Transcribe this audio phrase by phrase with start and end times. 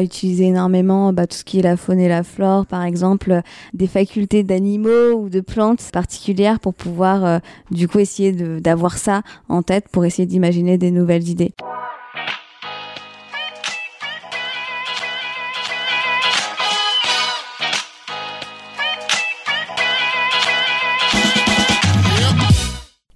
[0.00, 3.42] utiliser énormément bah, tout ce qui est la faune et la flore, par exemple,
[3.74, 7.38] des facultés d'animaux ou de plantes particulières pour pouvoir euh,
[7.70, 11.52] du coup essayer d'avoir ça en tête pour essayer d'imaginer des nouvelles idées.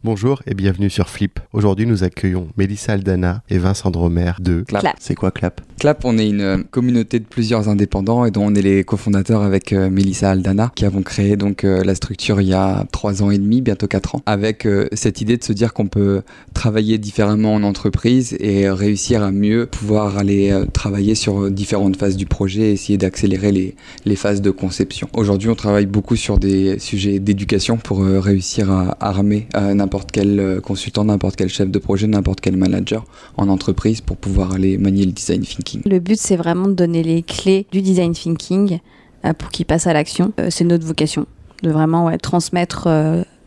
[0.07, 1.41] Bonjour et bienvenue sur Flip.
[1.53, 4.95] Aujourd'hui, nous accueillons Mélissa Aldana et Vincent Dromer de Clap.
[5.01, 5.61] C'est quoi Clap?
[5.81, 9.43] Clap, on est une euh, communauté de plusieurs indépendants et dont on est les cofondateurs
[9.43, 13.25] avec euh, Mélissa Aldana qui avons créé donc euh, la structure il y a trois
[13.25, 16.23] ans et demi, bientôt quatre ans, avec cette idée de se dire qu'on peut
[16.55, 22.27] travailler différemment en entreprise et réussir à mieux pouvoir aller travailler sur différentes phases du
[22.27, 25.09] projet et essayer d'accélérer les, les phases de conception.
[25.15, 30.41] Aujourd'hui, on travaille beaucoup sur des sujets d'éducation pour réussir à armer n'importe n'importe quel
[30.41, 33.07] euh, consultant, n'importe quel chef de projet, n'importe quel manager
[33.39, 35.81] en entreprise pour pouvoir aller manier le design thinking.
[35.87, 38.81] Le but, c'est vraiment de donner les clés du design thinking
[39.25, 40.35] euh, pour qu'il passe à l'action.
[40.39, 41.25] Euh, c'est notre vocation,
[41.63, 42.89] de vraiment transmettre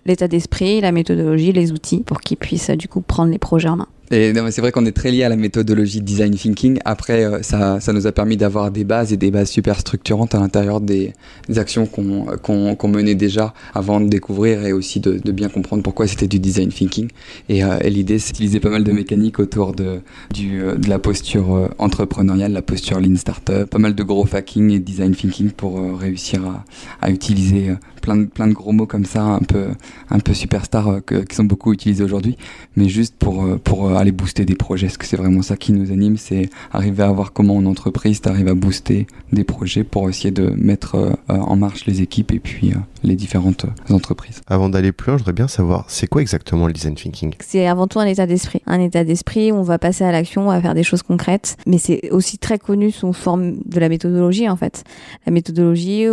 [0.06, 3.78] l'état d'esprit, la méthodologie, les outils pour qu'ils puissent du coup prendre les projets en
[3.78, 3.88] main.
[4.12, 6.80] Et c'est vrai qu'on est très lié à la méthodologie design thinking.
[6.84, 10.34] Après, euh, ça, ça nous a permis d'avoir des bases et des bases super structurantes
[10.34, 11.14] à l'intérieur des,
[11.56, 16.28] actions qu'on qu'on menait déjà avant de découvrir et aussi de, bien comprendre pourquoi c'était
[16.28, 17.10] du design thinking.
[17.50, 20.00] Et, euh, et l'idée, c'est d'utiliser pas mal de mécaniques autour de,
[20.34, 24.72] du, euh, de la posture entrepreneuriale, la posture lean startup, pas mal de gros hacking
[24.72, 26.66] et design thinking pour réussir à,
[27.02, 27.70] à utiliser
[28.00, 29.68] plein de, plein de gros mots comme ça, un peu,
[30.10, 32.38] un peu superstar qui sont beaucoup utilisés aujourd'hui,
[32.76, 34.88] mais juste pour, pour aller booster des projets.
[34.88, 38.22] Est-ce que c'est vraiment ça qui nous anime C'est arriver à voir comment en entreprise,
[38.22, 42.32] tu arrives à booster des projets pour essayer de mettre euh, en marche les équipes
[42.32, 44.42] et puis euh, les différentes euh, entreprises.
[44.48, 47.34] Avant d'aller plus loin, je voudrais bien savoir, c'est quoi exactement le design thinking?
[47.40, 48.62] C'est avant tout un état d'esprit.
[48.66, 51.78] Un état d'esprit, on va passer à l'action, on va faire des choses concrètes, mais
[51.78, 54.84] c'est aussi très connu sous forme de la méthodologie en fait.
[55.26, 56.06] La méthodologie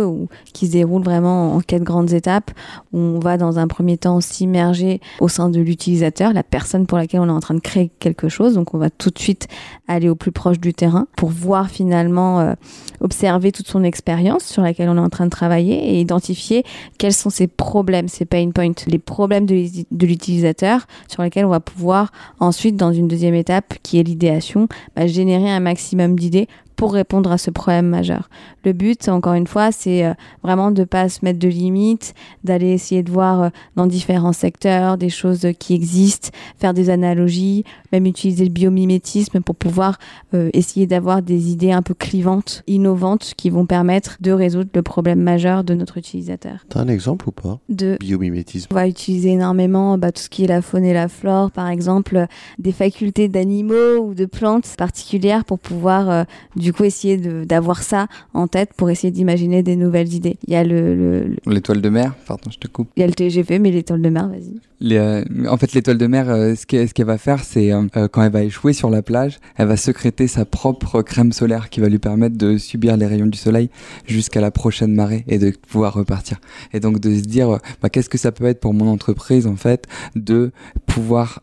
[0.53, 2.51] qui se déroule vraiment en quatre grandes étapes,
[2.93, 6.97] où on va dans un premier temps s'immerger au sein de l'utilisateur, la personne pour
[6.97, 8.53] laquelle on est en train de créer quelque chose.
[8.53, 9.47] Donc on va tout de suite
[9.87, 12.53] aller au plus proche du terrain pour voir finalement euh,
[13.01, 16.63] observer toute son expérience sur laquelle on est en train de travailler et identifier
[16.97, 21.59] quels sont ses problèmes, ses pain points, les problèmes de l'utilisateur sur lesquels on va
[21.59, 26.93] pouvoir ensuite dans une deuxième étape qui est l'idéation, bah, générer un maximum d'idées pour
[26.93, 28.29] répondre à ce problème majeur.
[28.63, 32.69] Le but, encore une fois, c'est euh, vraiment de pas se mettre de limites, d'aller
[32.69, 36.29] essayer de voir euh, dans différents secteurs des choses qui existent,
[36.59, 39.97] faire des analogies, même utiliser le biomimétisme pour pouvoir
[40.35, 44.83] euh, essayer d'avoir des idées un peu clivantes, innovantes, qui vont permettre de résoudre le
[44.83, 46.65] problème majeur de notre utilisateur.
[46.69, 47.59] T'as un exemple ou pas?
[47.69, 51.07] De biomimétisme On va utiliser énormément bah, tout ce qui est la faune et la
[51.07, 52.27] flore, par exemple,
[52.59, 58.47] des facultés d'animaux ou de plantes particulières pour pouvoir du coup essayer d'avoir ça en
[58.47, 60.37] tête pour essayer d'imaginer des nouvelles idées.
[60.47, 62.89] Il y a le l'étoile de mer, pardon, je te coupe.
[62.95, 64.59] Il y a le TGV, mais l'étoile de mer, vas-y.
[64.83, 68.21] Euh, en fait, l'étoile de mer, euh, ce qu'elle ce va faire, c'est euh, quand
[68.21, 71.89] elle va échouer sur la plage, elle va sécréter sa propre crème solaire qui va
[71.89, 73.69] lui permettre de subir les rayons du soleil
[74.05, 76.39] jusqu'à la prochaine marée et de pouvoir repartir.
[76.73, 79.55] Et donc de se dire, bah, qu'est-ce que ça peut être pour mon entreprise en
[79.55, 80.51] fait de
[80.85, 81.41] pouvoir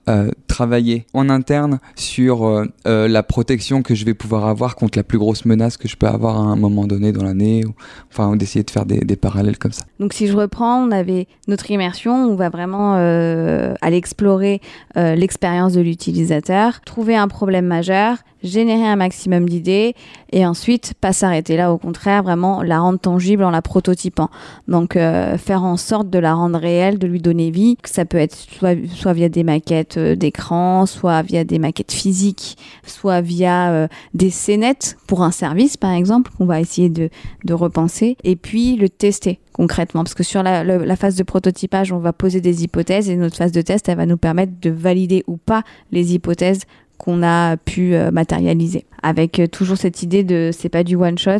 [0.54, 5.44] travailler en interne sur la protection que je vais pouvoir avoir contre la plus grosse
[5.44, 7.74] menace que je peux avoir à un moment donné dans l'année, ou,
[8.10, 9.84] enfin d'essayer de faire des, parallèles comme ça.
[9.98, 14.60] Donc si je reprends, on avait notre immersion, on va vraiment euh, aller explorer
[14.96, 19.94] euh, l'expérience de l'utilisateur, trouver un problème majeur, générer un maximum d'idées
[20.30, 24.28] et ensuite pas s'arrêter là, au contraire, vraiment la rendre tangible en la prototypant.
[24.68, 27.76] Donc euh, faire en sorte de la rendre réelle, de lui donner vie.
[27.84, 32.56] Ça peut être soit, soit via des maquettes euh, d'écran, soit via des maquettes physiques,
[32.86, 37.08] soit via euh, des scénettes pour un service par exemple qu'on va essayer de,
[37.44, 41.92] de repenser et puis le tester concrètement parce que sur la, la, phase de prototypage
[41.92, 44.70] on va poser des hypothèses et notre phase de test elle va nous permettre de
[44.70, 45.62] valider ou pas
[45.92, 46.62] les hypothèses
[46.98, 48.84] qu'on a pu euh, matérialiser.
[49.02, 51.30] Avec euh, toujours cette idée de c'est pas du one shot,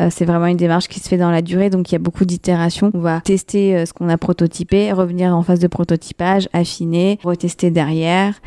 [0.00, 2.00] euh, c'est vraiment une démarche qui se fait dans la durée, donc il y a
[2.00, 2.90] beaucoup d'itérations.
[2.92, 8.40] On va tester ce qu'on a prototypé, revenir en phase de prototypage, affiner, retester derrière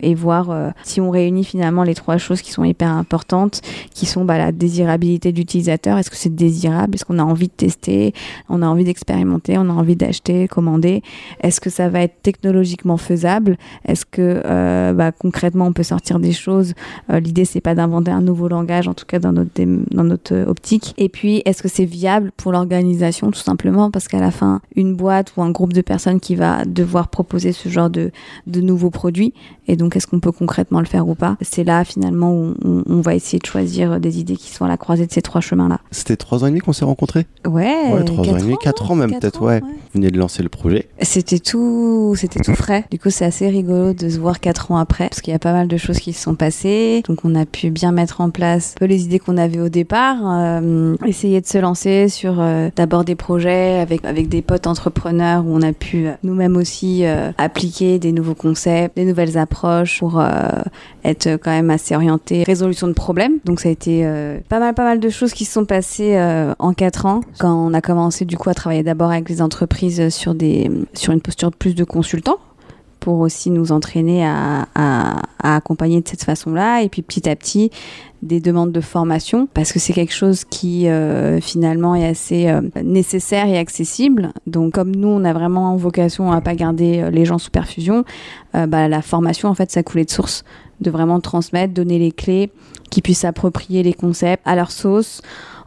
[0.00, 3.60] et voir si on réunit finalement les trois choses qui sont hyper importantes,
[3.94, 5.98] qui sont bah, la désirabilité de l'utilisateur.
[5.98, 6.94] Est-ce que c'est désirable?
[6.94, 8.12] Est-ce qu'on a envie de tester?
[8.48, 11.02] On a envie d'expérimenter On a envie d'acheter, commander.
[11.42, 13.56] Est-ce que ça va être technologiquement faisable?
[13.86, 16.72] Est-ce que bah, concrètement on peut sortir des choses
[17.08, 19.50] L'idée c'est pas d'inventer un nouveau langage, en tout cas dans notre,
[19.94, 20.94] dans notre optique.
[20.96, 24.94] Et puis, est-ce que c'est viable pour l'organisation, tout simplement, parce qu'à la fin, une
[24.94, 28.10] boîte ou un groupe de personnes qui va devoir proposer ce genre de
[28.46, 29.34] nouveaux produits,
[29.68, 31.36] et donc est-ce qu'on peut concrètement le faire ou pas?
[31.40, 34.76] C'est là finalement où on, va essayer de choisir des idées qui sont à la
[34.76, 35.80] croisée de ces trois chemins-là.
[35.90, 37.26] C'était trois ans et demi qu'on s'est rencontrés?
[37.46, 39.60] Ouais, ouais trois ans et demi, quatre ans même peut-être, ouais.
[39.60, 40.88] Vous venez de lancer le projet.
[41.00, 42.84] C'était tout, c'était tout frais.
[42.90, 45.40] Du coup, c'est assez rigolo de se voir quatre ans après, parce qu'il y a
[45.40, 47.02] pas mal de choses qui se sont passées.
[47.06, 49.68] Donc, on a pu bien mettre en place un peu les idées qu'on avait au
[49.68, 54.66] départ, euh, essayer de se lancer sur euh, d'abord des projets avec avec des potes
[54.66, 57.04] entrepreneurs où on a pu euh, nous-mêmes aussi
[57.38, 59.51] appliquer des nouveaux concepts, des nouvelles approches
[59.98, 60.22] pour
[61.04, 63.38] être quand même assez orienté résolution de problèmes.
[63.44, 64.04] Donc, ça a été
[64.48, 66.18] pas mal pas mal de choses qui se sont passées
[66.58, 70.08] en quatre ans quand on a commencé du coup à travailler d'abord avec les entreprises
[70.08, 72.38] sur des sur une posture plus de consultant
[73.02, 74.64] pour aussi nous entraîner à,
[75.42, 76.82] accompagner de cette façon-là.
[76.82, 77.72] Et puis petit à petit,
[78.22, 82.60] des demandes de formation, parce que c'est quelque chose qui euh, finalement est assez euh,
[82.84, 84.32] nécessaire et accessible.
[84.46, 88.04] Donc comme nous, on a vraiment vocation à pas garder euh, les gens sous perfusion,
[88.54, 90.44] bah, la formation, en fait, ça coulait de source
[90.80, 92.50] de vraiment transmettre, donner les clés,
[92.90, 95.22] qu'ils puissent s'approprier les concepts à leur sauce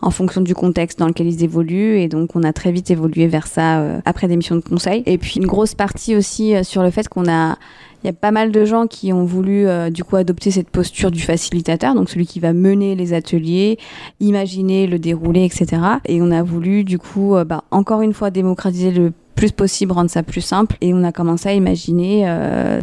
[0.06, 1.98] en fonction du contexte dans lequel ils évoluent.
[1.98, 5.04] Et donc, on a très vite évolué vers ça euh, après des missions de conseil.
[5.08, 7.58] Et puis, une grosse partie aussi euh, sur le fait qu'on a
[8.04, 10.70] il y a pas mal de gens qui ont voulu euh, du coup adopter cette
[10.70, 13.80] posture du facilitateur, donc celui qui va mener les ateliers,
[14.20, 15.82] imaginer le déroulé, etc.
[16.06, 20.12] Et on a voulu du coup, bah, encore une fois, démocratiser le plus possible, rendre
[20.12, 20.78] ça plus simple.
[20.82, 22.32] Et on a commencé à imaginer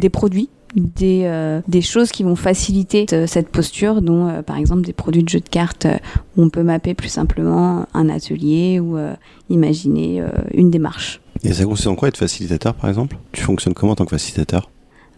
[0.01, 4.57] des produits des, euh, des choses qui vont faciliter euh, cette posture, dont euh, par
[4.57, 5.87] exemple des produits de jeux de cartes
[6.35, 8.97] où on peut mapper plus simplement un atelier ou
[9.49, 10.23] imaginer
[10.53, 11.21] une démarche.
[11.43, 13.17] Et ça consiste en quoi être facilitateur par exemple?
[13.31, 14.69] Tu fonctionnes comment en tant que facilitateur?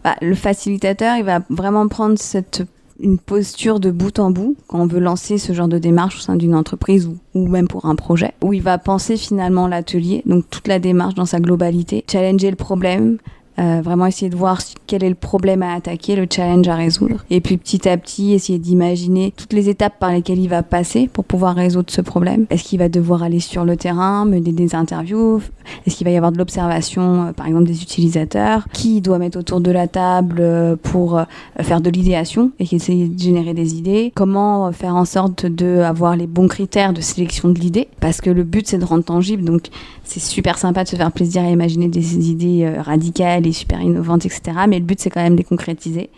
[0.04, 2.64] Bah, Le facilitateur, il va vraiment prendre cette
[2.98, 6.20] une posture de bout en bout quand on veut lancer ce genre de démarche au
[6.20, 10.22] sein d'une entreprise ou, ou, même pour un projet, où il va penser finalement l'atelier,
[10.24, 13.18] donc toute la démarche dans sa globalité, challenger le problème,
[13.58, 17.24] euh, vraiment essayer de voir quel est le problème à attaquer, le challenge à résoudre.
[17.30, 21.08] Et puis petit à petit, essayer d'imaginer toutes les étapes par lesquelles il va passer
[21.10, 22.46] pour pouvoir résoudre ce problème.
[22.50, 25.40] Est-ce qu'il va devoir aller sur le terrain, mener des interviews?
[25.86, 28.66] Est-ce qu'il va y avoir de l'observation, euh, par exemple, des utilisateurs?
[28.72, 31.20] Qui doit mettre autour de la table euh, pour
[31.60, 34.12] faire de l'idéation et essayer de générer des idées?
[34.14, 37.88] Comment faire en sorte d'avoir les bons critères de sélection de l'idée?
[38.00, 39.44] Parce que le but, c'est de rendre tangible.
[39.44, 39.68] Donc,
[40.04, 44.58] c'est super sympa de se faire plaisir à imaginer des idées radicales super innovantes, etc.
[44.68, 46.10] Mais le but, c'est quand même de les concrétiser.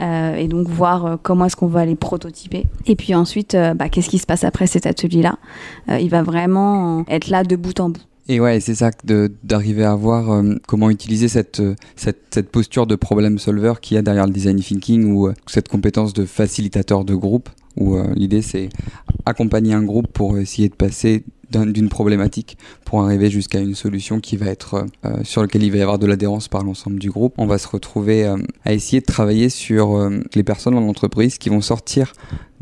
[0.00, 2.66] Euh, et donc voir euh, comment est-ce qu'on va les prototyper.
[2.86, 5.38] Et puis ensuite, euh, bah, qu'est-ce qui se passe après cet atelier-là?
[5.88, 8.02] Il va vraiment être là de bout en bout.
[8.28, 8.90] Et ouais, c'est ça
[9.44, 11.62] d'arriver à voir comment utiliser cette,
[11.94, 15.68] cette, cette, posture de problem solver qu'il y a derrière le design thinking ou cette
[15.68, 18.68] compétence de facilitateur de groupe où l'idée c'est
[19.26, 24.36] accompagner un groupe pour essayer de passer d'une problématique pour arriver jusqu'à une solution qui
[24.36, 27.34] va être euh, sur laquelle il va y avoir de l'adhérence par l'ensemble du groupe.
[27.38, 31.38] On va se retrouver euh, à essayer de travailler sur euh, les personnes dans l'entreprise
[31.38, 32.12] qui vont sortir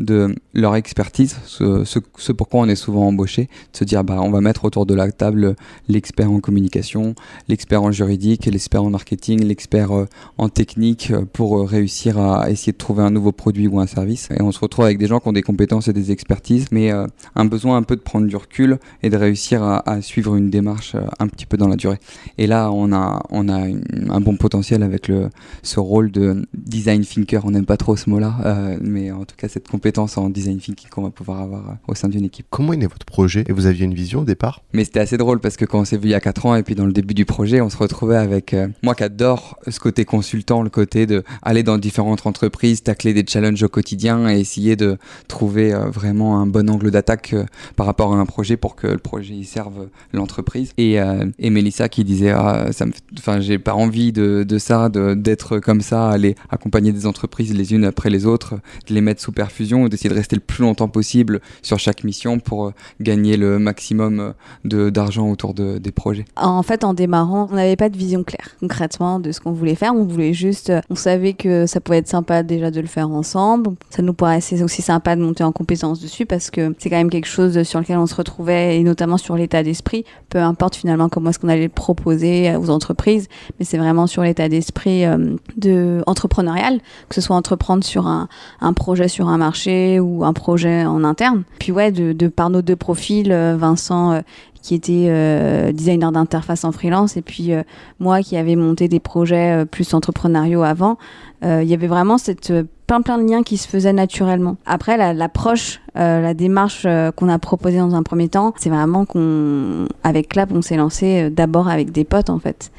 [0.01, 4.19] de leur expertise, ce, ce, ce, pourquoi on est souvent embauché, de se dire bah
[4.21, 5.55] on va mettre autour de la table
[5.87, 7.15] l'expert en communication,
[7.47, 9.93] l'expert en juridique, l'expert en marketing, l'expert
[10.37, 14.31] en technique pour réussir à essayer de trouver un nouveau produit ou un service.
[14.37, 16.91] Et on se retrouve avec des gens qui ont des compétences et des expertises, mais
[16.91, 20.51] un besoin un peu de prendre du recul et de réussir à, à suivre une
[20.51, 21.99] démarche euh, un petit peu dans la durée.
[22.39, 25.29] Et là, on a, on a un bon potentiel avec le,
[25.63, 27.45] ce rôle de design thinker.
[27.45, 30.59] On n'aime pas trop ce mot-là, euh, mais en tout cas, cette compétence en design
[30.59, 32.47] thinking qu'on va pouvoir avoir euh, au sein d'une équipe.
[32.51, 33.45] Comment est né votre projet?
[33.49, 34.63] Et vous aviez une vision au départ?
[34.73, 36.57] Mais c'était assez drôle parce que quand on s'est vu il y a 4 ans
[36.57, 39.79] et puis dans le début du projet, on se retrouvait avec moi qui adore ce
[39.81, 44.41] côté consultant, le côté de aller dans différentes entreprises, tacler des challenges au quotidien et
[44.41, 47.35] essayer de trouver vraiment un bon angle d'attaque
[47.77, 50.73] par rapport à un projet pour que le projet y serve l'entreprise.
[50.79, 52.87] Et, euh, et Mélissa qui disait ah, ça
[53.19, 57.75] enfin j'ai pas envie de, de ça, d'être comme ça, aller accompagner des entreprises les
[57.75, 58.55] unes après les autres,
[58.89, 62.39] de les mettre sous perfusion, d'essayer de rester le plus longtemps possible sur chaque mission
[62.39, 62.71] pour euh,
[63.03, 64.33] gagner le maximum
[64.65, 66.25] d'argent autour de, des projets.
[66.35, 69.75] En fait, en démarrant, on n'avait pas de vision claire concrètement de ce qu'on voulait
[69.75, 69.95] faire.
[69.95, 73.73] On voulait juste, on savait que ça pouvait être sympa déjà de le faire ensemble.
[73.91, 77.11] Ça nous paraissait aussi sympa de monter en compétence dessus parce que c'est quand même
[77.11, 80.05] quelque chose sur lequel on se retrouvait et notamment sur l'état d'esprit.
[80.29, 84.23] Peu importe finalement comment est-ce qu'on allait le proposer aux entreprises, mais c'est vraiment sur
[84.23, 88.29] l'état d'esprit euh, entrepreneurial, que ce soit entreprendre sur un,
[88.75, 91.45] projet sur un marché ou un projet en interne.
[91.59, 94.21] Puis ouais, de, par nos deux profils, euh, Vincent euh,
[94.65, 97.63] qui était euh, designer d'interface en freelance et puis euh,
[98.01, 100.97] moi qui avais monté des projets euh, plus entrepreneuriaux avant,
[101.43, 102.55] il y avait vraiment cette
[103.01, 104.57] plein plein de liens qui se faisaient naturellement.
[104.67, 106.87] Après l'approche, la, démarche
[107.17, 111.31] qu'on a proposée dans un premier temps, c'est vraiment qu'on avec Clap on s'est lancé
[111.31, 112.71] d'abord avec des potes en fait.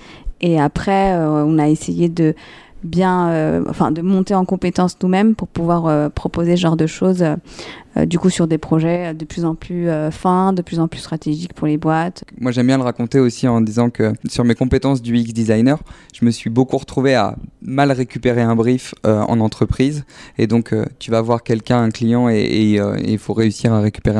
[0.41, 2.33] Et après on a essayé de
[2.83, 7.35] bien, enfin, de monter en compétence nous-mêmes pour pouvoir proposer ce genre de choses euh,
[8.03, 10.99] du coup sur des projets de plus en plus euh, fins, de plus en plus
[10.99, 12.25] stratégiques pour les boîtes.
[12.39, 15.79] Moi j'aime bien le raconter aussi en disant que sur mes compétences du UX designer,
[16.13, 20.03] je me suis beaucoup retrouvé à mal récupérer un brief euh, en entreprise.
[20.37, 24.19] Et donc tu vas voir quelqu'un, un client et il faut réussir à récupérer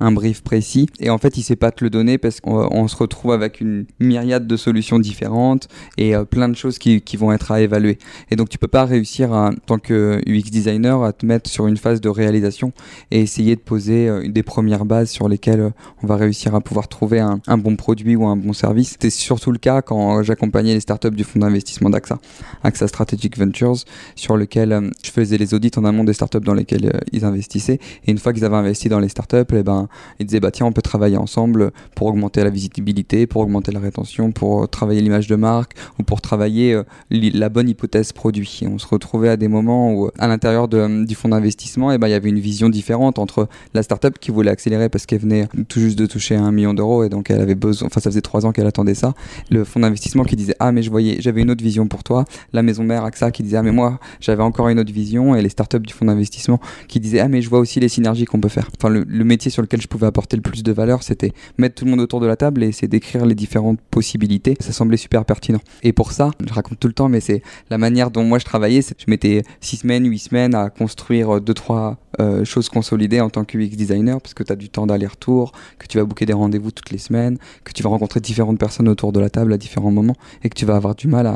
[0.00, 0.86] un, brief précis.
[1.00, 3.86] Et en fait il sait pas te le donner parce qu'on se retrouve avec une
[4.00, 7.98] myriade de solutions différentes et plein de choses qui, qui, vont être à évaluer.
[8.30, 11.66] Et donc tu peux pas réussir en tant que UX designer à te mettre sur
[11.66, 12.72] une phase de réalisation
[13.14, 15.70] et essayer de poser euh, des premières bases sur lesquelles euh,
[16.02, 18.90] on va réussir à pouvoir trouver un, bon produit ou un bon service.
[18.90, 22.18] C'était surtout le cas quand j'accompagnais les startups du fonds d'investissement d'AXA,
[22.64, 23.84] AXA Strategic Ventures,
[24.16, 27.78] sur lequel euh, je faisais les audits en amont des startups dans lesquelles ils investissaient.
[28.04, 30.66] Et une fois qu'ils avaient investi dans les startups, eh ben, ils disaient bah tiens,
[30.66, 35.28] on peut travailler ensemble pour augmenter la visibilité, pour augmenter la rétention, pour travailler l'image
[35.28, 36.80] de marque ou pour travailler
[37.10, 38.58] la bonne hypothèse produit.
[38.62, 42.08] Et on se retrouvait à des moments où, à l'intérieur du fonds d'investissement, eh ben,
[42.08, 45.48] il y avait une vision différente entre la startup qui voulait accélérer parce qu'elle venait
[45.68, 48.20] tout juste de toucher un million d'euros et donc elle avait besoin, enfin ça faisait
[48.20, 49.14] trois ans qu'elle attendait ça.
[49.50, 52.24] Le fonds d'investissement qui disait ah mais je voyais, j'avais une autre vision pour toi.
[52.52, 55.42] La maison mère AXA qui disait ah mais moi j'avais encore une autre vision et
[55.42, 58.40] les startups du fonds d'investissement qui disaient ah mais je vois aussi les synergies qu'on
[58.40, 58.68] peut faire.
[58.78, 61.84] Enfin le, métier sur lequel je pouvais apporter le plus de valeur c'était mettre tout
[61.84, 64.56] le monde autour de la table et c'est d'écrire les différentes possibilités.
[64.60, 65.60] Ça semblait super pertinent.
[65.82, 68.44] Et pour ça, je raconte tout le temps mais c'est la manière dont moi je
[68.44, 73.28] travaillais, je mettais six semaines, huit semaines à construire deux trois euh, choses consolidées en
[73.28, 76.26] tant que UX designer parce que tu as du temps d'aller-retour, que tu vas booker
[76.26, 79.52] des rendez-vous toutes les semaines, que tu vas rencontrer différentes personnes autour de la table
[79.52, 81.26] à différents moments et que tu vas avoir du mal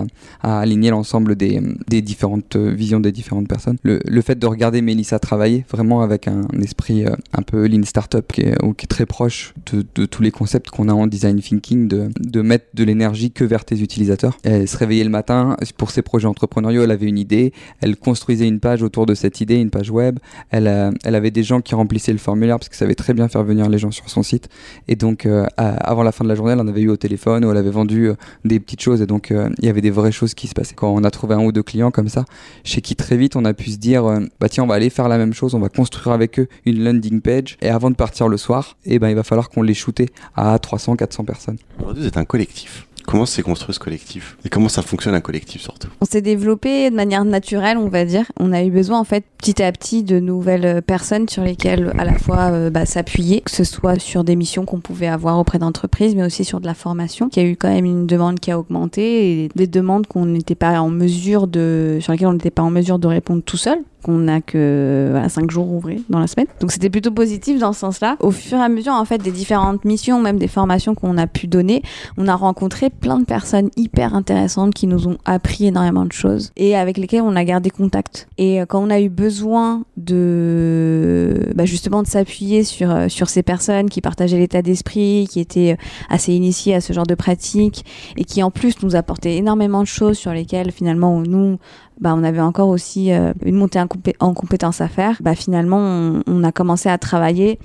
[0.43, 1.61] à, aligner l'ensemble des,
[2.00, 3.77] différentes euh, visions des différentes personnes.
[3.83, 8.33] Le, fait de regarder Mélissa travailler vraiment avec un, esprit euh, un peu lean startup
[8.33, 8.57] qui est,
[8.88, 12.85] très proche de, tous les concepts qu'on a en design thinking, de, de mettre de
[12.85, 14.38] l'énergie que vers tes utilisateurs.
[14.45, 18.47] Elle se réveillait le matin pour ses projets entrepreneuriaux, elle avait une idée, elle construisait
[18.47, 20.19] une page autour de cette idée, une page web,
[20.50, 23.28] elle euh, elle avait des gens qui remplissaient le formulaire parce qu'elle savait très bien
[23.28, 24.49] faire venir les gens sur son site.
[24.88, 27.45] Et donc, euh, avant la fin de la journée, elle en avait eu au téléphone
[27.45, 28.14] ou elle avait vendu euh,
[28.45, 29.02] des petites choses.
[29.02, 30.75] Et donc, il y avait des vraies choses qui se passaient.
[30.75, 32.25] Quand on a trouvé un ou deux clients comme ça,
[32.64, 34.04] chez qui très vite on a pu se dire,
[34.40, 36.83] bah tiens, on va aller faire la même chose, on va construire avec eux une
[36.83, 37.57] landing page.
[37.61, 40.02] Et avant de partir le soir, eh ben, il va falloir qu'on les shoote
[40.37, 41.59] à 300, 400 personnes.
[41.78, 42.88] Aujourd'hui, vous êtes un collectif.
[43.09, 45.88] Comment s'est construit ce collectif Et comment ça fonctionne un collectif surtout?
[46.03, 48.27] On s'est développé de manière naturelle, on va dire.
[48.38, 52.05] On a eu besoin en fait petit à petit de nouvelles personnes sur lesquelles à
[52.05, 55.59] la fois euh, bah, s'appuyer, que ce soit sur des missions qu'on pouvait avoir auprès
[55.59, 57.31] d'entreprises, mais aussi sur de la formation.
[57.35, 60.27] Il y a eu quand même une demande qui a augmenté et des demandes qu'on
[60.27, 63.57] n'était pas en mesure de, sur lesquelles on n'était pas en mesure de répondre tout
[63.57, 66.47] seul qu'on n'a que voilà, 5 jours ouvrés dans la semaine.
[66.61, 68.17] Donc c'était plutôt positif dans ce sens-là.
[68.21, 71.27] Au fur et à mesure en fait des différentes missions, même des formations qu'on a
[71.27, 71.83] pu donner,
[72.17, 76.53] on a rencontré plein de personnes hyper intéressantes qui nous ont appris énormément de choses
[76.57, 78.29] et avec lesquelles on a gardé contact.
[78.38, 83.29] Et euh, quand on a eu besoin de bah, justement de s'appuyer sur, euh, sur
[83.29, 87.15] ces personnes qui partageaient l'état d'esprit, qui étaient euh, assez initiées à ce genre de
[87.15, 87.85] pratique
[88.17, 91.59] et qui en plus nous apportaient énormément de choses sur lesquelles finalement nous
[92.00, 93.81] bah, on avait encore aussi euh, une montée
[94.21, 95.19] en, compétences à faire.
[95.21, 97.59] Bah, finalement, on, a commencé à travailler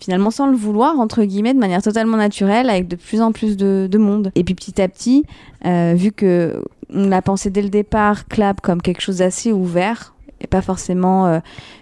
[0.00, 3.56] finalement sans le vouloir, entre guillemets, de manière totalement naturelle, avec de plus en plus
[3.56, 4.30] de, monde.
[4.34, 5.24] Et puis petit à petit,
[5.64, 10.13] euh, vu que on l'a pensé dès le départ, Clap comme quelque chose d'assez ouvert,
[10.46, 11.40] pas forcément euh,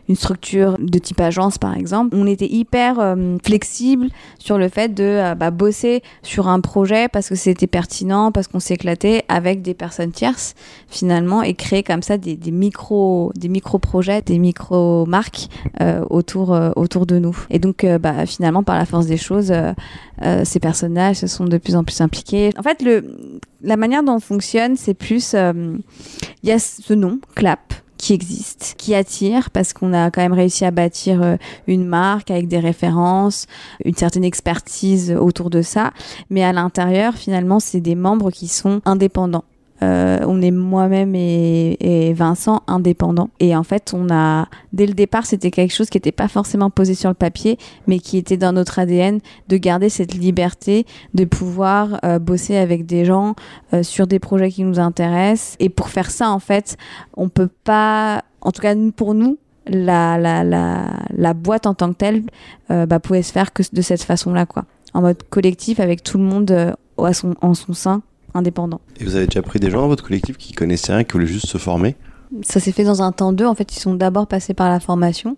[0.09, 2.17] une structure de type agence par exemple.
[2.17, 7.09] On était hyper euh, flexible sur le fait de euh, bah, bosser sur un projet
[7.09, 10.55] parce que c'était pertinent, parce qu'on s'éclatait avec des personnes tierces
[10.89, 15.49] finalement et créer comme ça des, micro des micro projets, des micro marques
[16.11, 17.37] autour autour de nous.
[17.51, 19.53] Et donc bah, finalement par la force des choses,
[20.45, 22.51] ces personnages se sont de plus en plus impliqués.
[22.59, 23.31] En fait le
[23.63, 28.75] la manière dont on fonctionne, c'est plus il y a ce nom, Clap qui existe,
[28.79, 31.37] qui attire parce qu'on a quand même réussi à bâtir euh,
[31.69, 33.47] une marque avec des références,
[33.85, 35.93] une certaine expertise autour de ça.
[36.29, 39.45] Mais à l'intérieur, finalement, c'est des membres qui sont indépendants.
[39.83, 43.31] Euh, on est moi-même et, Vincent indépendants.
[43.41, 46.71] Et en fait, on a, dès le départ, c'était quelque chose qui n'était pas forcément
[46.71, 51.25] posé sur le papier, mais qui était dans notre ADN, de garder cette liberté, de
[51.25, 53.35] pouvoir euh, bosser avec des gens
[53.73, 55.57] euh, sur des projets qui nous intéressent.
[55.59, 56.77] Et pour faire ça, en fait,
[57.17, 60.87] on peut pas, en tout cas pour nous, la, la, la,
[61.17, 62.23] la boîte en tant que telle
[62.69, 64.65] bah, pouvait se faire que de cette façon-là, quoi.
[64.93, 66.75] En mode collectif, avec tout le monde
[67.13, 68.03] son, en son sein
[68.35, 68.81] indépendant.
[69.01, 71.27] Et vous avez déjà pris des gens dans votre collectif qui connaissaient rien, qui voulaient
[71.27, 71.97] juste se former?
[72.43, 73.47] Ça s'est fait dans un temps d'eux.
[73.47, 75.37] En fait, ils sont d'abord passés par la formation.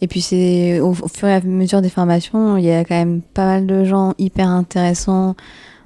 [0.00, 3.22] Et puis, c'est au, fur et à mesure des formations, il y a quand même
[3.22, 5.36] pas mal de gens hyper intéressants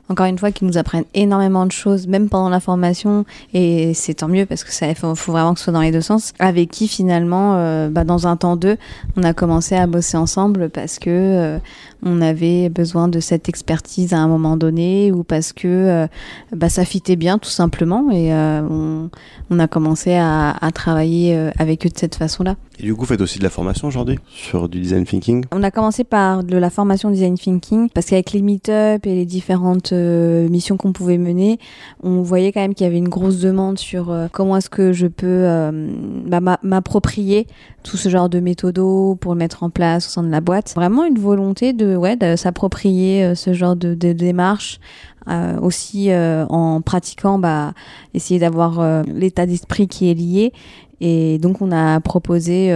[0.09, 4.15] encore une fois, qui nous apprennent énormément de choses, même pendant la formation, et c'est
[4.15, 6.33] tant mieux parce que ça faut, faut, vraiment que ce soit dans les deux sens.
[6.39, 8.79] Avec qui finalement, euh, bah, dans un temps deux,
[9.17, 11.59] on a commencé à bosser ensemble parce que euh,
[12.03, 16.07] on avait besoin de cette expertise à un moment donné ou parce que euh,
[16.55, 19.11] bah, ça fitait bien tout simplement et euh, on,
[19.51, 22.57] on, a commencé à, à travailler euh, avec eux de cette façon-là.
[22.81, 25.45] Et du coup, vous faites aussi de la formation aujourd'hui sur du design thinking?
[25.51, 29.27] On a commencé par de la formation design thinking parce qu'avec les meet-up et les
[29.27, 31.59] différentes euh, missions qu'on pouvait mener,
[32.05, 34.93] on voyait quand même qu'il y avait une grosse demande sur euh, comment est-ce que
[34.93, 35.91] je peux euh,
[36.25, 37.49] bah, m'approprier
[37.83, 40.75] tout ce genre de méthodo pour le mettre en place au sein de la boîte.
[40.77, 41.88] Vraiment une volonté de,
[42.37, 44.81] s'approprier ce genre de, démarche.
[45.29, 47.75] Euh, aussi euh, en pratiquant, bah,
[48.15, 50.53] essayer d'avoir euh, l'état d'esprit qui est lié.
[51.01, 52.75] Et donc on a proposé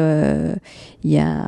[1.03, 1.47] il y a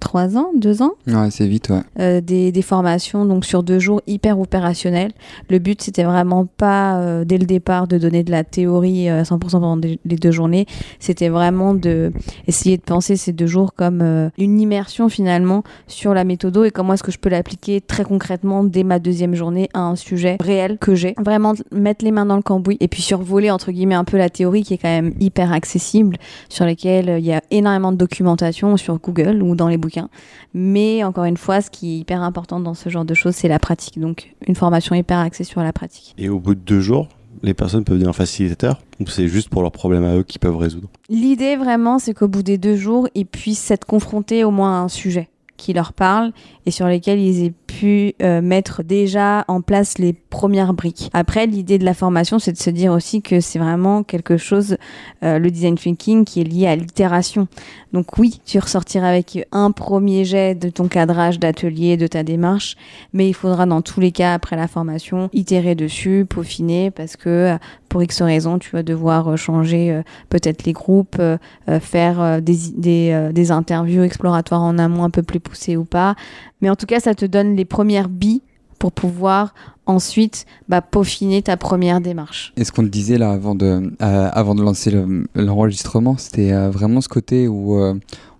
[0.00, 0.92] trois ans, deux ans.
[1.06, 1.82] Ouais, c'est vite, ouais.
[2.00, 5.12] Euh, des, des, formations donc sur deux jours hyper opérationnelles.
[5.48, 9.22] Le but c'était vraiment pas euh, dès le départ de donner de la théorie à
[9.22, 10.66] 100% pendant les deux journées.
[10.98, 12.12] C'était vraiment de
[12.46, 16.70] essayer de penser ces deux jours comme euh, une immersion finalement sur la méthodo et
[16.70, 20.36] comment est-ce que je peux l'appliquer très concrètement dès ma deuxième journée à un sujet
[20.40, 21.14] réel que j'ai.
[21.18, 24.30] Vraiment mettre les mains dans le cambouis et puis survoler entre guillemets un peu la
[24.30, 26.16] théorie qui est quand même hyper accessible,
[26.48, 29.89] sur lesquelles il y a énormément de documentation sur Google ou dans les bouquins.
[30.54, 33.48] Mais encore une fois, ce qui est hyper important dans ce genre de choses, c'est
[33.48, 33.98] la pratique.
[33.98, 36.14] Donc une formation hyper axée sur la pratique.
[36.18, 37.08] Et au bout de deux jours,
[37.42, 40.56] les personnes peuvent devenir facilitateurs ou c'est juste pour leurs problèmes à eux qu'ils peuvent
[40.56, 40.88] résoudre?
[41.08, 44.84] L'idée vraiment, c'est qu'au bout des deux jours, ils puissent être confrontés au moins à
[44.84, 45.28] un sujet
[45.60, 46.32] qui leur parle
[46.66, 51.10] et sur lesquels ils aient pu euh, mettre déjà en place les premières briques.
[51.12, 54.76] Après, l'idée de la formation, c'est de se dire aussi que c'est vraiment quelque chose,
[55.22, 57.46] euh, le design thinking, qui est lié à l'itération.
[57.92, 62.76] Donc oui, tu ressortiras avec un premier jet de ton cadrage d'atelier, de ta démarche,
[63.12, 67.58] mais il faudra dans tous les cas, après la formation, itérer dessus, peaufiner, parce que
[67.90, 71.36] pour X raisons, tu vas devoir changer euh, peut-être les groupes, euh,
[71.80, 76.14] faire euh, des, des, des interviews exploratoires en amont un peu plus poussées ou pas.
[76.60, 78.42] Mais en tout cas, ça te donne les premières billes
[78.78, 79.52] pour pouvoir
[79.86, 82.52] ensuite bah, peaufiner ta première démarche.
[82.56, 84.90] Et ce qu'on te disait là avant de, euh, avant de lancer
[85.34, 87.94] l'enregistrement, le, c'était euh, vraiment ce côté où euh,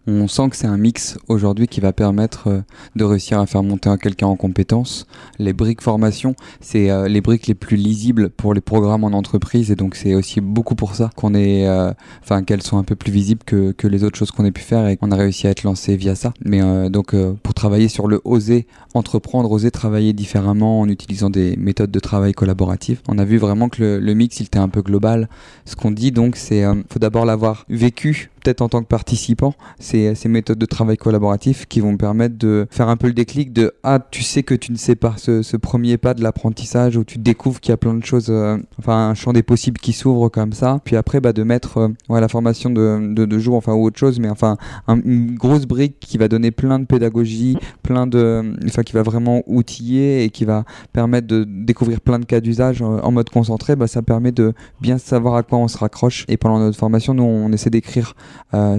[0.06, 2.60] on sent que c'est un mix aujourd'hui qui va permettre euh,
[2.96, 5.06] de réussir à faire monter quelqu'un en compétence.
[5.38, 9.70] Les briques formation, c'est euh, les briques les plus lisibles pour les programmes en entreprise
[9.70, 12.96] et donc c'est aussi beaucoup pour ça qu'on est, euh, enfin qu'elles sont un peu
[12.96, 15.46] plus visibles que, que les autres choses qu'on ait pu faire et qu'on a réussi
[15.46, 16.32] à être lancé via ça.
[16.44, 16.60] Mais
[16.90, 22.00] donc pour travailler sur le oser entreprendre, oser travailler différemment en utilisant des méthodes de
[22.00, 25.28] travail collaboratives, on a vu vraiment que le, le mix il était un peu global.
[25.64, 30.14] Ce qu'on dit donc c'est faut d'abord l'avoir vécu peut-être en tant que participant, ces,
[30.14, 33.52] ces méthodes de travail collaboratif qui vont me permettre de faire un peu le déclic
[33.52, 36.96] de ah tu sais que tu ne sais pas ce, ce premier pas de l'apprentissage
[36.96, 39.78] où tu découvres qu'il y a plein de choses, euh, enfin un champ des possibles
[39.78, 40.80] qui s'ouvre comme ça.
[40.84, 43.84] Puis après bah, de mettre euh, ouais, la formation de, de, de, jour enfin ou
[43.84, 48.06] autre chose, mais enfin un, une grosse brique qui va donner plein de pédagogie, plein
[48.06, 52.40] de, enfin qui va vraiment outiller et qui va permettre de découvrir plein de cas
[52.40, 53.76] d'usage en, mode concentré.
[53.76, 56.24] Bah, ça permet de bien savoir à quoi on se raccroche.
[56.28, 58.29] Et pendant notre formation, nous on essaie d'écrire euh,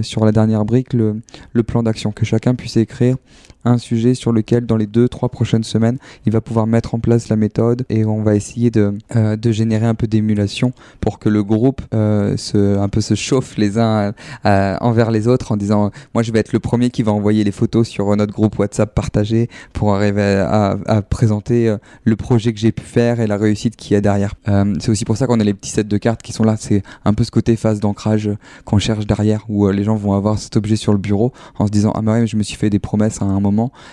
[0.02, 1.20] sur la dernière brique le,
[1.52, 3.16] le plan d'action, que chacun puisse écrire
[3.64, 6.98] un sujet sur lequel dans les deux trois prochaines semaines il va pouvoir mettre en
[6.98, 11.18] place la méthode et on va essayer de, euh, de générer un peu d'émulation pour
[11.18, 14.12] que le groupe euh, se, un peu se chauffe les uns
[14.46, 17.44] euh, envers les autres en disant moi je vais être le premier qui va envoyer
[17.44, 22.16] les photos sur notre groupe WhatsApp partagé pour arriver à, à, à présenter euh, le
[22.16, 24.34] projet que j'ai pu faire et la réussite qu'il y a derrière.
[24.48, 26.56] Euh, c'est aussi pour ça qu'on a les petits sets de cartes qui sont là.
[26.58, 28.30] C'est un peu ce côté phase d'ancrage
[28.64, 31.72] qu'on cherche derrière où les gens vont avoir cet objet sur le bureau en se
[31.72, 33.51] disant ah ouais je me suis fait des promesses à un moment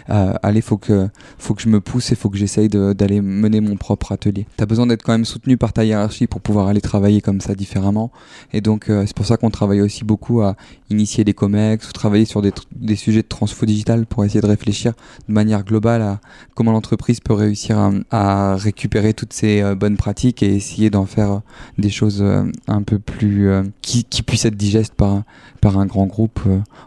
[0.10, 3.62] euh, allez, faut que, faut que je me pousse et faut que j'essaye d'aller mener
[3.62, 4.45] mon propre atelier.
[4.58, 7.41] Tu as besoin d'être quand même soutenu par ta hiérarchie pour pouvoir aller travailler comme
[7.41, 8.12] ça différemment.
[8.54, 10.56] Et donc, euh, c'est pour ça qu'on travaille aussi beaucoup à
[10.89, 14.48] initier des COMEX ou travailler sur des, des sujets de transfo digital pour essayer de
[14.48, 14.93] réfléchir
[15.28, 16.19] de manière globale à
[16.56, 21.41] comment l'entreprise peut réussir à, récupérer toutes ces euh, bonnes pratiques et essayer d'en faire
[21.78, 22.24] des choses
[22.67, 23.50] un peu plus
[23.82, 25.24] qui, qui puissent être digestes par,
[25.62, 26.39] par un grand groupe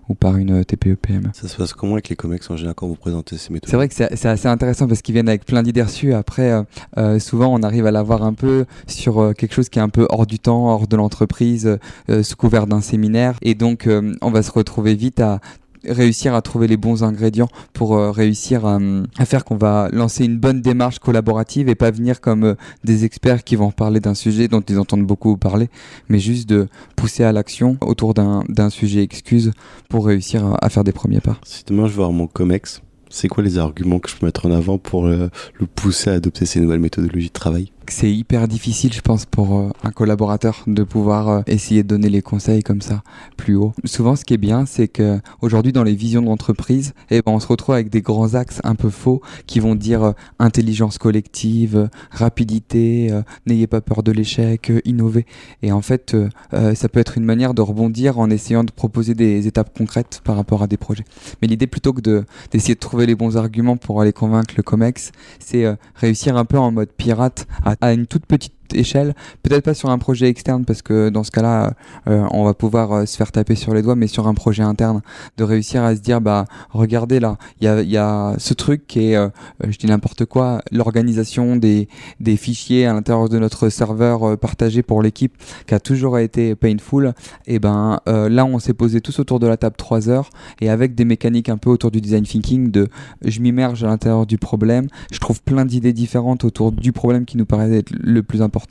[0.09, 1.31] ou par une TPE-PME.
[1.33, 3.77] Ça se passe comment avec les COMEX en général quand vous présentez ces méthodes C'est
[3.77, 6.14] vrai que c'est assez intéressant parce qu'ils viennent avec plein d'idées reçues.
[6.14, 6.64] Après,
[6.98, 9.88] euh, souvent, on arrive à l'avoir un peu sur euh, quelque chose qui est un
[9.88, 11.79] peu hors du temps, hors de l'entreprise,
[12.11, 13.37] euh, sous couvert d'un séminaire.
[13.42, 13.88] Et donc,
[14.20, 15.40] on va se retrouver vite à
[15.87, 18.79] réussir à trouver les bons ingrédients pour euh, réussir à,
[19.18, 23.05] à faire qu'on va lancer une bonne démarche collaborative et pas venir comme euh, des
[23.05, 25.68] experts qui vont parler d'un sujet dont ils entendent beaucoup parler,
[26.09, 29.53] mais juste de pousser à l'action autour d'un sujet excuse
[29.88, 31.38] pour réussir à, faire des premiers pas.
[31.45, 34.47] Si demain je veux avoir mon COMEX, C'est quoi les arguments que je peux mettre
[34.47, 35.31] en avant pour le
[35.75, 37.73] pousser à adopter ces nouvelles méthodologies de travail?
[37.90, 42.09] C'est hyper difficile, je pense, pour euh, un collaborateur de pouvoir euh, essayer de donner
[42.09, 43.03] les conseils comme ça
[43.37, 43.73] plus haut.
[43.85, 47.40] Souvent, ce qui est bien, c'est que aujourd'hui, dans les visions d'entreprise, eh ben, on
[47.40, 51.88] se retrouve avec des grands axes un peu faux qui vont dire euh, intelligence collective,
[52.11, 53.11] rapidité,
[53.47, 55.27] n'ayez pas peur de l'échec, innover.
[55.62, 56.16] Et en fait,
[56.53, 60.37] ça peut être une manière de rebondir en essayant de proposer des étapes concrètes par
[60.37, 61.05] rapport à des projets.
[61.40, 64.62] Mais l'idée, plutôt que de, d'essayer de trouver les bons arguments pour aller convaincre le
[64.62, 65.64] COMEX, c'est
[65.95, 69.91] réussir un peu en mode pirate à à une toute petite échelle, peut-être pas sur
[69.91, 71.75] un projet externe parce que dans ce cas-là,
[72.09, 74.63] euh, on va pouvoir euh, se faire taper sur les doigts, mais sur un projet
[74.63, 75.03] interne,
[75.37, 79.17] de réussir à se dire, bah regardez là, il y a, ce truc qui est,
[79.17, 79.29] euh,
[79.67, 81.89] je dis n'importe quoi, l'organisation des,
[82.21, 85.35] des fichiers à l'intérieur de notre serveur partagé pour l'équipe,
[85.67, 87.13] qui a toujours été painful.
[87.47, 90.31] Et ben là, on s'est posé tous autour de la table trois heures
[90.61, 92.89] et avec des mécaniques un peu autour du design thinking, de
[93.25, 97.37] je m'immerge à l'intérieur du problème, je trouve plein d'idées différentes autour du problème qui
[97.37, 98.62] nous paraît être le plus important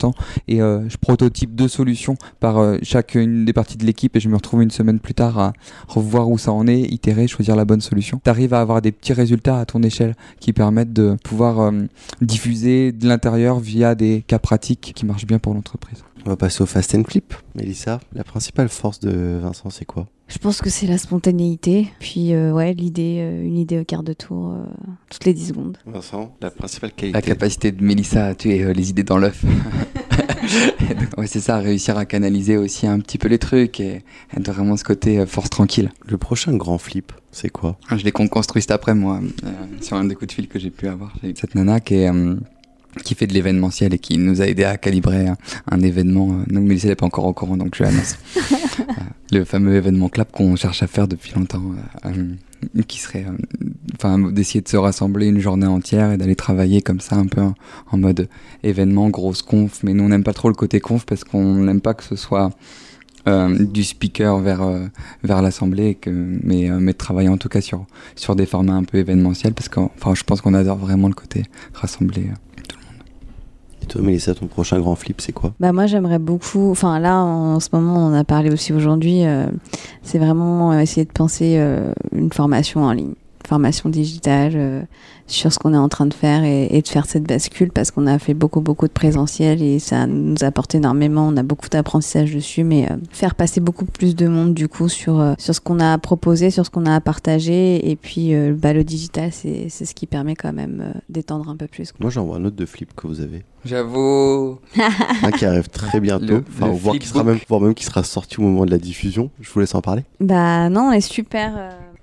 [0.48, 4.28] et euh, je prototype deux solutions par euh, chacune des parties de l'équipe et je
[4.28, 5.52] me retrouve une semaine plus tard à
[5.88, 8.20] revoir où ça en est, itérer, choisir la bonne solution.
[8.24, 11.72] Tu arrives à avoir des petits résultats à ton échelle qui permettent de pouvoir euh,
[12.20, 16.04] diffuser de l'intérieur via des cas pratiques qui marchent bien pour l'entreprise.
[16.24, 17.34] On va passer au Fast and Flip.
[17.54, 20.06] Mélissa, la principale force de Vincent, c'est quoi?
[20.32, 21.88] Je pense que c'est la spontanéité.
[22.00, 24.56] Puis, ouais, l'idée, une idée au quart de tour,
[25.10, 25.78] toutes les 10 secondes.
[25.86, 29.44] Vincent, la principale qualité La capacité de Mélissa à tuer les idées dans l'œuf.
[31.18, 34.02] ouais, c'est ça, réussir à canaliser aussi un petit peu les trucs et
[34.36, 35.90] être vraiment ce côté euh, force tranquille.
[36.06, 37.78] Le prochain grand flip, c'est quoi?
[37.88, 39.48] Ah, Je l'ai construit cet après, moi, euh,
[39.80, 41.12] sur un des coups de fil que j'ai pu avoir.
[41.22, 42.10] J'ai cette nana qui est.
[42.10, 42.36] Euh,
[43.04, 45.26] qui fait de l'événementiel et qui nous a aidé à calibrer
[45.70, 46.26] un, événement.
[46.46, 48.18] Donc Mélissa n'est pas encore au courant, donc je l'annonce.
[49.32, 51.62] le fameux événement clap qu'on cherche à faire depuis longtemps
[52.86, 57.00] qui serait euh, enfin d'essayer de se rassembler une journée entière et d'aller travailler comme
[57.00, 58.28] ça un peu en, mode
[58.62, 59.82] événement grosse conf.
[59.82, 62.14] Mais nous on n'aime pas trop le côté conf parce qu'on n'aime pas que ce
[62.14, 62.50] soit
[63.26, 64.86] euh, du speaker vers euh,
[65.24, 68.98] vers l'assemblée mais mais de travailler en tout cas sur sur des formats un peu
[68.98, 72.30] événementiels parce que enfin je pense qu'on adore vraiment le côté rassembler
[73.82, 75.52] et toi, Mélissa, ton prochain grand flip, c'est quoi?
[75.60, 76.70] Bah moi, j'aimerais beaucoup.
[76.70, 79.24] Enfin là, en, ce moment, on a parlé aussi aujourd'hui.
[79.24, 79.46] Euh,
[80.02, 83.14] c'est vraiment essayer de penser euh, une formation en ligne,
[83.46, 84.82] formation digitale euh,
[85.26, 87.90] sur ce qu'on est en train de faire et, et de faire cette bascule parce
[87.90, 91.28] qu'on a fait beaucoup beaucoup de présentiel et ça nous apporte énormément.
[91.28, 95.34] On a beaucoup d'apprentissage dessus, mais faire passer beaucoup plus de monde du coup sur
[95.38, 98.84] sur ce qu'on a proposé, sur ce qu'on a à partager et puis bah, le
[98.84, 101.92] digital, c'est c'est ce qui permet quand même d'étendre un peu plus.
[102.00, 103.44] Moi, j'en vois un autre de flip que vous avez.
[103.64, 104.58] J'avoue.
[105.22, 106.40] Un qui arrive très bientôt.
[106.48, 109.30] enfin, voire qui sera même, voire même qui sera sorti au moment de la diffusion.
[109.40, 110.04] Je vous laisse en parler.
[110.20, 111.52] Bah non, on est super.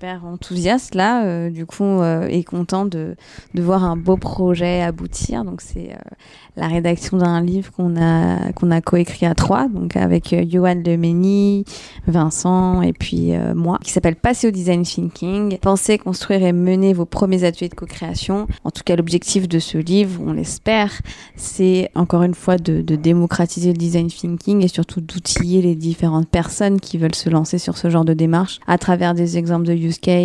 [0.02, 3.16] Euh, enthousiaste là, euh, du coup, euh, et content de,
[3.54, 5.44] de, voir un beau projet aboutir.
[5.44, 6.14] Donc c'est euh,
[6.56, 11.64] la rédaction d'un livre qu'on a qu'on a coécrit à trois, donc avec Johan Lemeni,
[12.06, 15.58] Vincent et puis moi, qui s'appelle Passer au design thinking.
[15.58, 18.46] Pensez, construire et mener vos premiers ateliers de co-création.
[18.64, 20.92] En tout cas, l'objectif de ce livre, on l'espère,
[21.36, 26.28] c'est encore une fois de, de démocratiser le design thinking et surtout d'outiller les différentes
[26.28, 29.74] personnes qui veulent se lancer sur ce genre de démarche à travers des exemples de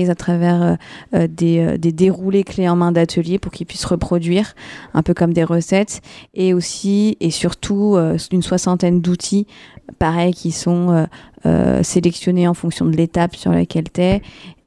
[0.10, 0.75] à travers euh,
[1.13, 4.54] euh, des, euh, des, déroulés clés en main d'atelier pour qu'ils puissent reproduire,
[4.93, 6.01] un peu comme des recettes,
[6.34, 7.97] et aussi et surtout
[8.32, 9.47] une soixantaine d'outils,
[9.99, 11.08] pareil, qui sont
[11.84, 14.21] sélectionnés en fonction de l'étape sur laquelle tu es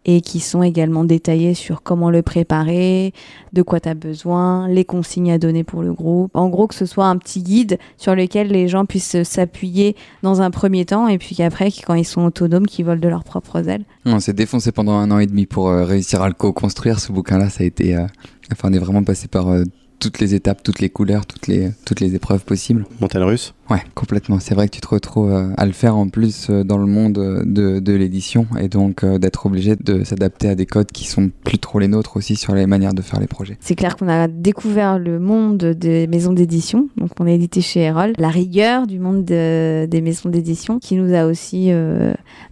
[0.05, 3.13] et qui sont également détaillés sur comment le préparer,
[3.53, 6.31] de quoi tu as besoin, les consignes à donner pour le groupe.
[6.35, 10.41] En gros, que ce soit un petit guide sur lequel les gens puissent s'appuyer dans
[10.41, 13.69] un premier temps et puis qu'après, quand ils sont autonomes, qu'ils volent de leurs propres
[13.69, 13.85] ailes.
[14.05, 17.01] On s'est défoncé pendant un an et demi pour euh, réussir à le co-construire.
[17.01, 17.97] Ce bouquin-là, ça a été.
[17.97, 18.07] Euh,
[18.53, 19.65] enfin, on est vraiment passé par euh,
[19.99, 22.87] toutes les étapes, toutes les couleurs, toutes les, toutes les épreuves possibles.
[23.01, 24.41] Montagne russe Ouais, complètement.
[24.41, 26.87] C'est vrai que tu te retrouves euh, à le faire en plus euh, dans le
[26.87, 31.07] monde euh, de, de l'édition et donc d'être obligé de s'adapter à des codes qui
[31.07, 33.59] sont plus trop les nôtres aussi sur les manières de faire les projets.
[33.61, 37.81] C'est clair qu'on a découvert le monde des maisons d'édition, donc on a édité chez
[37.81, 41.71] Erol, la rigueur du monde des maisons d'édition qui nous a aussi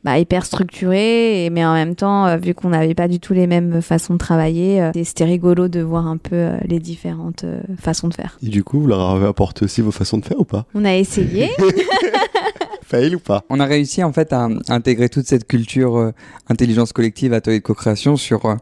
[0.04, 3.80] bah, hyper structuré, mais en même temps, vu qu'on n'avait pas du tout les mêmes
[3.80, 7.44] façons de travailler, c'était rigolo de voir un peu les différentes
[7.78, 8.38] façons de faire.
[8.42, 10.66] Et du coup, vous leur avez apporté aussi vos façons de faire ou pas?
[10.74, 11.50] On a essayé.
[12.82, 16.12] Fail ou pas On a réussi en fait à intégrer toute cette culture euh,
[16.48, 18.54] intelligence collective, atelier de co-création sur euh,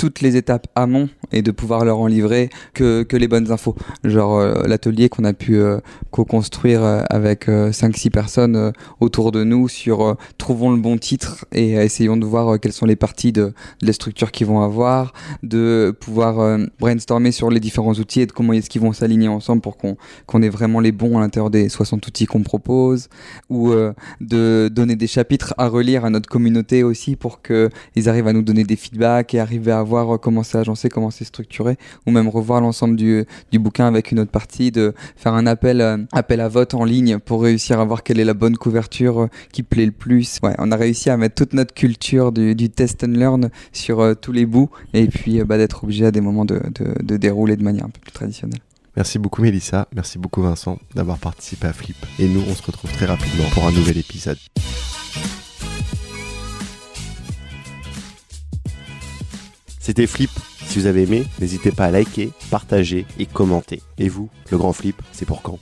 [0.00, 3.76] toutes les étapes amont et de pouvoir leur en livrer que, que les bonnes infos.
[4.02, 5.78] Genre euh, l'atelier qu'on a pu euh,
[6.10, 12.16] co-construire euh, avec 5-6 personnes autour de nous sur trouvons le bon titre et essayons
[12.16, 17.30] de voir quelles sont les parties de, les structures qu'ils vont avoir, de pouvoir brainstormer
[17.30, 20.40] sur les différents outils et de comment est-ce qu'ils vont s'aligner ensemble pour qu'on qu'on
[20.40, 23.08] ait vraiment les bons à l'intérieur des 60 outils qu'on propose,
[23.50, 23.72] ou
[24.20, 28.42] de donner des chapitres à relire à notre communauté aussi pour qu'ils arrivent à nous
[28.42, 31.76] donner des feedbacks et arriver à voir comment c'est agencé, comment c'est structuré,
[32.06, 35.80] ou même revoir l'ensemble du, du, bouquin avec une autre partie, de faire un appel,
[35.80, 39.22] euh, appel à vote en ligne pour réussir à voir quelle est la bonne couverture
[39.22, 40.38] euh, qui plaît le plus.
[40.42, 44.14] Ouais, on a réussi à mettre toute notre culture du, test and learn sur euh,
[44.14, 47.56] tous les bouts et puis bah, d'être obligé à des moments de, de, de dérouler
[47.56, 48.60] de manière un peu plus traditionnelle.
[48.96, 51.96] Merci beaucoup Mélissa, merci beaucoup Vincent d'avoir participé à Flip.
[52.18, 54.38] Et nous, on se retrouve très rapidement pour un nouvel épisode.
[59.80, 60.30] C'était Flip.
[60.66, 63.82] Si vous avez aimé, n'hésitez pas à liker, partager et commenter.
[63.98, 65.58] Et vous, le grand Flip, c'est pour quand?